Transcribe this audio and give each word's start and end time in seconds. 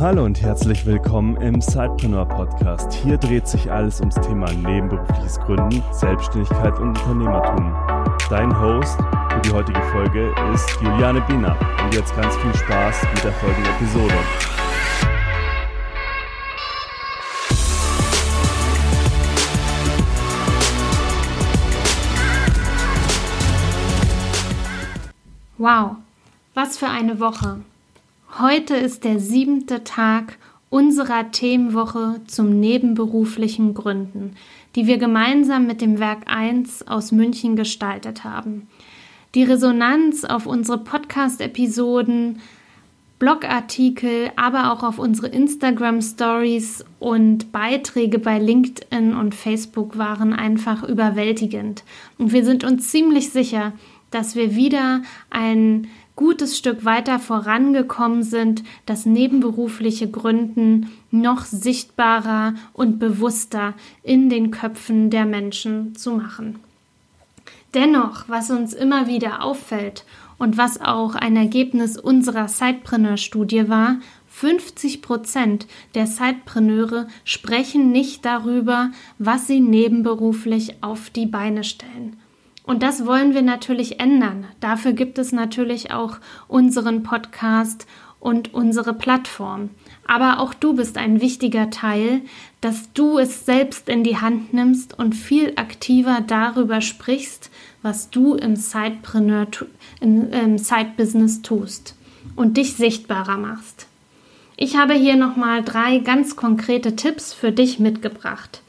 Hallo 0.00 0.24
und 0.24 0.40
herzlich 0.40 0.86
willkommen 0.86 1.36
im 1.42 1.60
Sidepreneur 1.60 2.24
Podcast. 2.24 2.90
Hier 2.90 3.18
dreht 3.18 3.46
sich 3.46 3.70
alles 3.70 4.00
ums 4.00 4.14
Thema 4.14 4.50
nebenberufliches 4.50 5.38
Gründen, 5.40 5.82
Selbstständigkeit 5.92 6.78
und 6.78 6.98
Unternehmertum. 6.98 7.74
Dein 8.30 8.58
Host 8.58 8.96
für 8.96 9.40
die 9.44 9.50
heutige 9.50 9.82
Folge 9.92 10.34
ist 10.54 10.70
Juliane 10.80 11.20
Biener. 11.28 11.54
Und 11.84 11.94
jetzt 11.94 12.16
ganz 12.16 12.34
viel 12.38 12.54
Spaß 12.54 13.02
mit 13.14 13.24
der 13.24 13.32
folgenden 13.32 13.74
Episode. 13.74 14.14
Wow, 25.58 25.96
was 26.54 26.78
für 26.78 26.88
eine 26.88 27.20
Woche. 27.20 27.58
Heute 28.38 28.76
ist 28.76 29.02
der 29.02 29.18
siebte 29.18 29.82
Tag 29.82 30.38
unserer 30.70 31.32
Themenwoche 31.32 32.20
zum 32.28 32.60
nebenberuflichen 32.60 33.74
Gründen, 33.74 34.36
die 34.76 34.86
wir 34.86 34.98
gemeinsam 34.98 35.66
mit 35.66 35.80
dem 35.80 35.98
Werk 35.98 36.22
1 36.26 36.86
aus 36.86 37.10
München 37.10 37.56
gestaltet 37.56 38.22
haben. 38.22 38.68
Die 39.34 39.42
Resonanz 39.42 40.24
auf 40.24 40.46
unsere 40.46 40.78
Podcast-Episoden, 40.78 42.38
Blogartikel, 43.18 44.30
aber 44.36 44.72
auch 44.72 44.84
auf 44.84 45.00
unsere 45.00 45.26
Instagram-Stories 45.26 46.84
und 47.00 47.50
Beiträge 47.50 48.20
bei 48.20 48.38
LinkedIn 48.38 49.12
und 49.12 49.34
Facebook 49.34 49.98
waren 49.98 50.32
einfach 50.32 50.84
überwältigend. 50.84 51.82
Und 52.16 52.32
wir 52.32 52.44
sind 52.44 52.62
uns 52.62 52.90
ziemlich 52.90 53.30
sicher, 53.30 53.72
dass 54.12 54.36
wir 54.36 54.54
wieder 54.54 55.02
ein 55.30 55.88
gutes 56.20 56.58
Stück 56.58 56.84
weiter 56.84 57.18
vorangekommen 57.18 58.22
sind, 58.22 58.62
das 58.84 59.06
nebenberufliche 59.06 60.10
Gründen 60.10 60.90
noch 61.10 61.46
sichtbarer 61.46 62.52
und 62.74 62.98
bewusster 62.98 63.72
in 64.02 64.28
den 64.28 64.50
Köpfen 64.50 65.08
der 65.08 65.24
Menschen 65.24 65.96
zu 65.96 66.12
machen. 66.12 66.60
Dennoch, 67.72 68.28
was 68.28 68.50
uns 68.50 68.74
immer 68.74 69.06
wieder 69.06 69.42
auffällt 69.42 70.04
und 70.36 70.58
was 70.58 70.78
auch 70.78 71.14
ein 71.14 71.36
Ergebnis 71.36 71.96
unserer 71.96 72.48
Sidepreneur-Studie 72.48 73.70
war, 73.70 73.96
50 74.28 75.00
Prozent 75.00 75.66
der 75.94 76.06
Sidepreneure 76.06 77.08
sprechen 77.24 77.92
nicht 77.92 78.26
darüber, 78.26 78.90
was 79.18 79.46
sie 79.46 79.60
nebenberuflich 79.60 80.82
auf 80.82 81.08
die 81.08 81.26
Beine 81.26 81.64
stellen. 81.64 82.19
Und 82.70 82.84
das 82.84 83.04
wollen 83.04 83.34
wir 83.34 83.42
natürlich 83.42 83.98
ändern. 83.98 84.46
Dafür 84.60 84.92
gibt 84.92 85.18
es 85.18 85.32
natürlich 85.32 85.90
auch 85.90 86.18
unseren 86.46 87.02
Podcast 87.02 87.84
und 88.20 88.54
unsere 88.54 88.94
Plattform. 88.94 89.70
Aber 90.06 90.38
auch 90.38 90.54
du 90.54 90.74
bist 90.74 90.96
ein 90.96 91.20
wichtiger 91.20 91.70
Teil, 91.70 92.20
dass 92.60 92.92
du 92.92 93.18
es 93.18 93.44
selbst 93.44 93.88
in 93.88 94.04
die 94.04 94.18
Hand 94.18 94.54
nimmst 94.54 94.96
und 94.96 95.16
viel 95.16 95.54
aktiver 95.56 96.20
darüber 96.24 96.80
sprichst, 96.80 97.50
was 97.82 98.10
du 98.10 98.36
im 98.36 98.54
Sidepreneur, 98.54 99.48
im, 100.00 100.32
im 100.32 100.56
Side-Business 100.56 101.42
tust 101.42 101.96
und 102.36 102.56
dich 102.56 102.74
sichtbarer 102.74 103.36
machst. 103.36 103.88
Ich 104.56 104.76
habe 104.76 104.94
hier 104.94 105.16
nochmal 105.16 105.64
drei 105.64 105.98
ganz 105.98 106.36
konkrete 106.36 106.94
Tipps 106.94 107.34
für 107.34 107.50
dich 107.50 107.80
mitgebracht. 107.80 108.62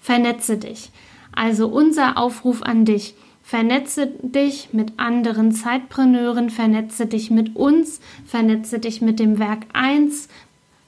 Vernetze 0.00 0.56
dich. 0.56 0.92
Also 1.32 1.66
unser 1.66 2.16
Aufruf 2.16 2.62
an 2.62 2.84
dich. 2.84 3.16
Vernetze 3.50 4.06
dich 4.22 4.68
mit 4.70 5.00
anderen 5.00 5.50
Zeitpreneuren, 5.50 6.50
vernetze 6.50 7.06
dich 7.06 7.32
mit 7.32 7.56
uns, 7.56 8.00
vernetze 8.24 8.78
dich 8.78 9.02
mit 9.02 9.18
dem 9.18 9.40
Werk 9.40 9.66
1, 9.72 10.28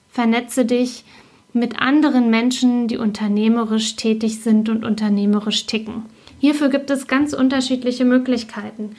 vernetze 0.09 0.65
dich 0.65 1.05
mit 1.53 1.81
anderen 1.81 2.31
Menschen, 2.31 2.87
die 2.87 2.99
unternehmerisch 2.99 3.97
tätig 3.97 4.43
sind 4.43 4.69
und 4.69 4.85
unternehmerisch 4.85 5.67
ticken. 5.67 6.05
Hierfür 6.39 6.69
gibt 6.69 6.91
es 6.91 7.09
ganz 7.09 7.33
unterschiedliche 7.33 8.05
Möglichkeiten. 8.05 8.95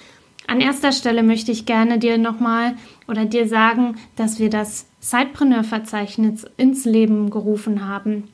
An 0.46 0.59
erster 0.59 0.91
Stelle 0.91 1.23
möchte 1.23 1.53
ich 1.53 1.66
gerne 1.66 2.00
dir 2.00 2.18
nochmal 2.18 2.75
oder 3.07 3.23
dir 3.23 3.47
sagen, 3.47 3.96
dass 4.18 4.40
wir 4.40 4.50
das 4.50 4.88
Zeitpreneur-Verzeichnis 5.00 6.46
ins 6.57 6.84
Leben 6.84 7.29
gerufen 7.29 7.88
haben. 7.88 8.25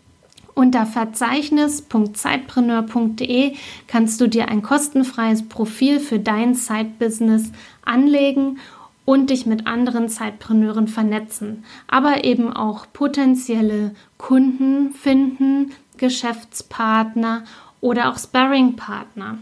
Unter 0.60 0.86
verzeichnis.zeitpreneur.de 0.86 3.56
kannst 3.88 4.20
du 4.20 4.28
dir 4.28 4.50
ein 4.50 4.62
kostenfreies 4.62 5.48
Profil 5.48 6.02
für 6.02 6.20
dein 6.20 6.54
Side-Business 6.54 7.54
anlegen 7.86 8.60
und 9.06 9.30
dich 9.30 9.46
mit 9.46 9.68
anderen 9.68 10.10
Zeitpreneuren 10.10 10.90
vernetzen, 10.90 11.64
aber 11.88 12.26
eben 12.26 12.52
auch 12.52 12.88
potenzielle 12.92 13.96
Kunden 14.18 14.94
finden, 14.94 15.72
Geschäftspartner 15.96 17.46
oder 17.80 18.10
auch 18.10 18.20
Sparring-Partner. 18.20 19.38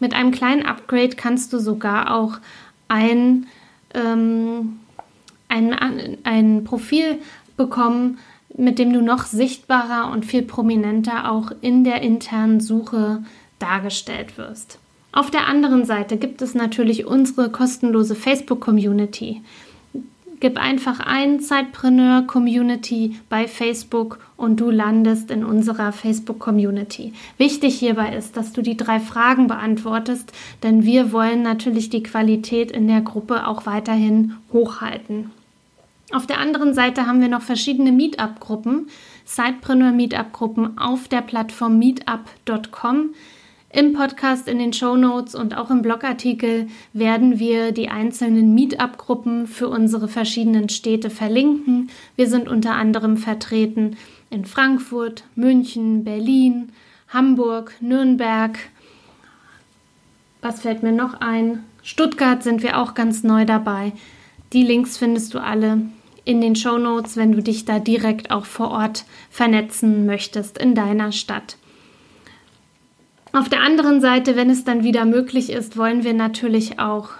Mit 0.00 0.14
einem 0.14 0.32
kleinen 0.32 0.66
Upgrade 0.66 1.10
kannst 1.10 1.52
du 1.52 1.60
sogar 1.60 2.12
auch 2.12 2.38
ein, 2.88 3.46
ähm, 3.94 4.80
ein, 5.46 5.72
ein 6.24 6.64
Profil 6.64 7.20
bekommen, 7.56 8.18
mit 8.56 8.78
dem 8.78 8.92
du 8.92 9.02
noch 9.02 9.24
sichtbarer 9.24 10.10
und 10.10 10.24
viel 10.24 10.42
prominenter 10.42 11.30
auch 11.30 11.52
in 11.60 11.84
der 11.84 12.02
internen 12.02 12.60
Suche 12.60 13.22
dargestellt 13.58 14.38
wirst. 14.38 14.78
Auf 15.12 15.30
der 15.30 15.46
anderen 15.46 15.84
Seite 15.84 16.16
gibt 16.16 16.42
es 16.42 16.54
natürlich 16.54 17.06
unsere 17.06 17.50
kostenlose 17.50 18.14
Facebook-Community. 18.14 19.42
Gib 20.40 20.58
einfach 20.58 21.00
ein 21.00 21.40
Zeitpreneur 21.40 22.22
Community 22.26 23.16
bei 23.30 23.48
Facebook 23.48 24.18
und 24.36 24.60
du 24.60 24.70
landest 24.70 25.30
in 25.30 25.42
unserer 25.42 25.92
Facebook 25.92 26.38
Community. 26.38 27.14
Wichtig 27.38 27.78
hierbei 27.78 28.14
ist, 28.14 28.36
dass 28.36 28.52
du 28.52 28.60
die 28.60 28.76
drei 28.76 29.00
Fragen 29.00 29.46
beantwortest, 29.46 30.32
denn 30.62 30.84
wir 30.84 31.12
wollen 31.12 31.42
natürlich 31.42 31.88
die 31.88 32.02
Qualität 32.02 32.70
in 32.70 32.86
der 32.86 33.00
Gruppe 33.00 33.46
auch 33.46 33.64
weiterhin 33.64 34.34
hochhalten. 34.52 35.30
Auf 36.12 36.26
der 36.26 36.38
anderen 36.38 36.72
Seite 36.72 37.06
haben 37.06 37.20
wir 37.20 37.28
noch 37.28 37.42
verschiedene 37.42 37.90
Meetup-Gruppen, 37.90 38.88
Sidepreneur-Meetup-Gruppen 39.24 40.78
auf 40.78 41.08
der 41.08 41.20
Plattform 41.20 41.78
meetup.com. 41.78 43.14
Im 43.70 43.92
Podcast, 43.92 44.46
in 44.46 44.60
den 44.60 44.72
Show 44.72 44.96
Notes 44.96 45.34
und 45.34 45.56
auch 45.56 45.68
im 45.70 45.82
Blogartikel 45.82 46.68
werden 46.92 47.40
wir 47.40 47.72
die 47.72 47.88
einzelnen 47.88 48.54
Meetup-Gruppen 48.54 49.48
für 49.48 49.68
unsere 49.68 50.06
verschiedenen 50.06 50.68
Städte 50.68 51.10
verlinken. 51.10 51.90
Wir 52.14 52.28
sind 52.28 52.48
unter 52.48 52.74
anderem 52.74 53.16
vertreten 53.16 53.96
in 54.30 54.44
Frankfurt, 54.44 55.24
München, 55.34 56.04
Berlin, 56.04 56.70
Hamburg, 57.08 57.74
Nürnberg. 57.80 58.56
Was 60.40 60.60
fällt 60.60 60.84
mir 60.84 60.92
noch 60.92 61.20
ein? 61.20 61.64
Stuttgart 61.82 62.44
sind 62.44 62.62
wir 62.62 62.78
auch 62.78 62.94
ganz 62.94 63.24
neu 63.24 63.44
dabei. 63.44 63.92
Die 64.56 64.62
Links 64.62 64.96
findest 64.96 65.34
du 65.34 65.38
alle 65.38 65.82
in 66.24 66.40
den 66.40 66.56
Show 66.56 66.78
Notes, 66.78 67.18
wenn 67.18 67.30
du 67.30 67.42
dich 67.42 67.66
da 67.66 67.78
direkt 67.78 68.30
auch 68.30 68.46
vor 68.46 68.70
Ort 68.70 69.04
vernetzen 69.28 70.06
möchtest 70.06 70.56
in 70.56 70.74
deiner 70.74 71.12
Stadt. 71.12 71.58
Auf 73.34 73.50
der 73.50 73.60
anderen 73.60 74.00
Seite, 74.00 74.34
wenn 74.34 74.48
es 74.48 74.64
dann 74.64 74.82
wieder 74.82 75.04
möglich 75.04 75.50
ist, 75.50 75.76
wollen 75.76 76.04
wir 76.04 76.14
natürlich 76.14 76.78
auch 76.78 77.10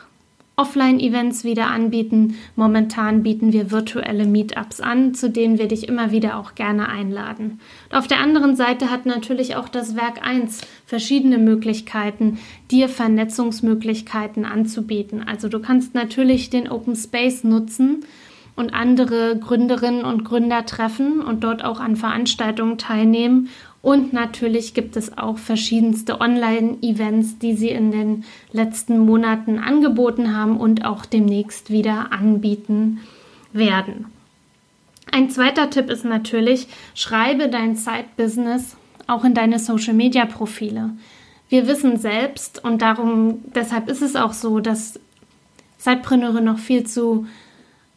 Offline-Events 0.59 1.45
wieder 1.45 1.67
anbieten. 1.67 2.37
Momentan 2.57 3.23
bieten 3.23 3.53
wir 3.53 3.71
virtuelle 3.71 4.25
Meetups 4.25 4.81
an, 4.81 5.13
zu 5.13 5.29
denen 5.29 5.59
wir 5.59 5.69
dich 5.69 5.87
immer 5.87 6.13
wieder 6.13 6.39
auch 6.39 6.55
gerne 6.55 6.89
einladen. 6.89 7.61
Und 7.91 7.97
auf 7.99 8.07
der 8.07 8.21
anderen 8.21 8.57
Seite 8.57 8.91
hat 8.91 9.05
natürlich 9.05 9.57
auch 9.57 9.69
das 9.69 9.97
Werk 9.97 10.27
1 10.27 10.63
verschiedene 10.87 11.37
Möglichkeiten, 11.37 12.39
dir 12.71 12.89
Vernetzungsmöglichkeiten 12.89 14.47
anzubieten. 14.47 15.23
Also 15.27 15.49
du 15.49 15.61
kannst 15.61 15.95
natürlich 15.95 16.49
den 16.49 16.71
Open 16.71 16.97
Space 16.97 17.45
nutzen 17.45 18.07
und 18.57 18.73
andere 18.73 19.39
Gründerinnen 19.39 20.07
und 20.07 20.25
Gründer 20.25 20.65
treffen 20.65 21.21
und 21.21 21.45
dort 21.45 21.63
auch 21.63 21.81
an 21.81 21.97
Veranstaltungen 21.97 22.79
teilnehmen 22.79 23.51
und 23.87 24.13
natürlich 24.13 24.75
gibt 24.75 24.97
es 24.97 25.17
auch 25.17 25.39
verschiedenste 25.39 26.21
Online-Events, 26.21 27.39
die 27.39 27.55
sie 27.55 27.69
in 27.69 27.93
den 27.93 28.25
letzten 28.51 28.99
Monaten 28.99 29.61
angeboten 29.61 30.37
haben 30.37 30.57
und 30.57 30.85
auch 30.85 31.07
demnächst 31.07 31.71
wieder 31.71 32.11
anbieten 32.11 32.99
werden. 33.53 34.07
Ein 35.13 35.31
zweiter 35.31 35.71
Tipp 35.71 35.89
ist 35.89 36.05
natürlich, 36.05 36.67
schreibe 36.97 37.49
dein 37.49 37.77
Side-Business 37.77 38.77
auch 39.07 39.23
in 39.23 39.35
deine 39.35 39.61
Social-Media-Profile. 39.61 40.91
Wir 41.49 41.69
wissen 41.69 41.97
selbst 41.97 42.65
und 42.65 42.83
darum, 42.83 43.45
deshalb 43.55 43.89
ist 43.89 44.03
es 44.03 44.17
auch 44.17 44.33
so, 44.33 44.59
dass 44.59 44.99
Sidepreneure 45.79 46.41
noch 46.41 46.59
viel 46.59 46.89
zu 46.89 47.29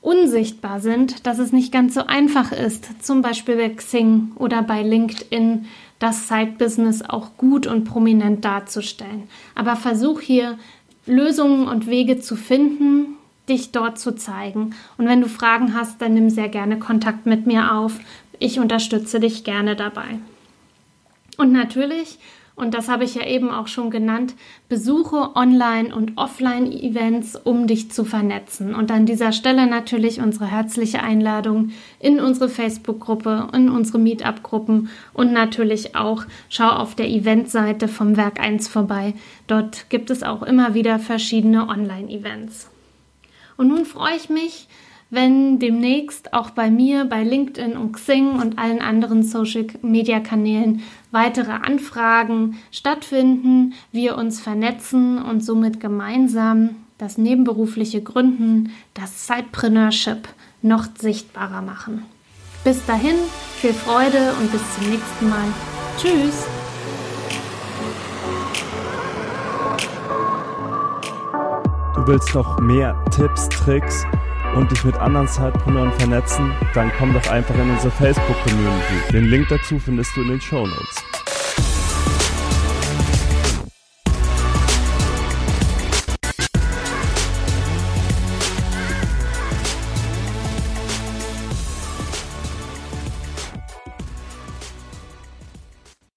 unsichtbar 0.01 0.79
sind, 0.79 1.25
dass 1.27 1.39
es 1.39 1.51
nicht 1.51 1.71
ganz 1.71 1.93
so 1.93 2.05
einfach 2.05 2.51
ist, 2.51 3.03
zum 3.03 3.21
Beispiel 3.21 3.57
bei 3.57 3.69
Xing 3.69 4.31
oder 4.35 4.61
bei 4.61 4.81
LinkedIn 4.81 5.65
das 5.99 6.29
Side-Business 6.29 7.01
auch 7.01 7.35
gut 7.37 7.67
und 7.67 7.83
prominent 7.83 8.45
darzustellen. 8.45 9.23
Aber 9.55 9.75
versuch 9.75 10.21
hier 10.21 10.57
Lösungen 11.05 11.67
und 11.67 11.87
Wege 11.87 12.19
zu 12.19 12.37
finden, 12.37 13.15
dich 13.49 13.71
dort 13.71 13.99
zu 13.99 14.15
zeigen. 14.15 14.75
Und 14.97 15.07
wenn 15.07 15.21
du 15.21 15.27
Fragen 15.27 15.73
hast, 15.73 16.01
dann 16.01 16.13
nimm 16.13 16.29
sehr 16.29 16.49
gerne 16.49 16.79
Kontakt 16.79 17.25
mit 17.25 17.47
mir 17.47 17.73
auf. 17.75 17.99
Ich 18.37 18.59
unterstütze 18.59 19.19
dich 19.19 19.43
gerne 19.43 19.75
dabei. 19.75 20.19
Und 21.35 21.51
natürlich 21.51 22.19
und 22.59 22.73
das 22.73 22.89
habe 22.89 23.06
ich 23.06 23.15
ja 23.15 23.25
eben 23.25 23.51
auch 23.51 23.67
schon 23.67 23.89
genannt, 23.89 24.35
besuche 24.67 25.35
Online- 25.35 25.95
und 25.95 26.17
Offline-Events, 26.17 27.38
um 27.38 27.67
dich 27.67 27.89
zu 27.89 28.03
vernetzen. 28.03 28.75
Und 28.75 28.91
an 28.91 29.06
dieser 29.06 29.31
Stelle 29.31 29.65
natürlich 29.65 30.19
unsere 30.19 30.45
herzliche 30.45 31.01
Einladung 31.01 31.71
in 32.00 32.19
unsere 32.19 32.50
Facebook-Gruppe, 32.50 33.47
in 33.53 33.69
unsere 33.69 33.97
Meetup-Gruppen 33.97 34.89
und 35.13 35.31
natürlich 35.31 35.95
auch 35.95 36.25
schau 36.50 36.67
auf 36.67 36.95
der 36.95 37.07
Eventseite 37.07 37.88
vom 37.88 38.17
Werk 38.17 38.41
1 38.41 38.67
vorbei. 38.67 39.13
Dort 39.47 39.89
gibt 39.89 40.09
es 40.09 40.21
auch 40.21 40.44
immer 40.44 40.73
wieder 40.73 41.00
verschiedene 41.00 41.69
Online-Events. 41.69 42.69
Und 43.56 43.69
nun 43.69 43.85
freue 43.85 44.17
ich 44.17 44.29
mich, 44.29 44.67
wenn 45.09 45.57
demnächst 45.57 46.33
auch 46.33 46.51
bei 46.51 46.69
mir, 46.69 47.06
bei 47.06 47.23
LinkedIn 47.23 47.75
und 47.75 47.94
Xing 47.94 48.33
und 48.33 48.59
allen 48.59 48.79
anderen 48.79 49.23
Social-Media-Kanälen 49.23 50.81
weitere 51.11 51.51
Anfragen 51.51 52.59
stattfinden, 52.71 53.73
wir 53.91 54.17
uns 54.17 54.39
vernetzen 54.39 55.21
und 55.21 55.44
somit 55.44 55.79
gemeinsam 55.79 56.75
das 57.00 57.17
nebenberufliche 57.17 58.03
Gründen, 58.03 58.71
das 58.94 59.25
Sidepreneurship 59.25 60.27
noch 60.61 60.85
sichtbarer 60.97 61.61
machen. 61.61 62.06
Bis 62.63 62.85
dahin, 62.85 63.15
viel 63.56 63.73
Freude 63.73 64.33
und 64.39 64.51
bis 64.51 64.61
zum 64.75 64.89
nächsten 64.89 65.29
Mal. 65.29 65.47
Tschüss! 65.97 66.45
Du 71.95 72.07
willst 72.07 72.35
noch 72.35 72.59
mehr 72.59 72.95
Tipps, 73.11 73.50
Tricks 73.50 74.06
und 74.55 74.71
dich 74.71 74.83
mit 74.83 74.95
anderen 74.95 75.27
Zeitpreneuren 75.27 75.91
vernetzen, 75.93 76.51
dann 76.73 76.91
komm 76.97 77.13
doch 77.13 77.29
einfach 77.29 77.55
in 77.55 77.69
unsere 77.69 77.91
Facebook-Community. 77.91 79.11
Den 79.13 79.25
Link 79.25 79.47
dazu 79.49 79.79
findest 79.79 80.15
du 80.15 80.21
in 80.21 80.29
den 80.29 80.41
Show 80.41 80.65
Notes. 80.65 81.08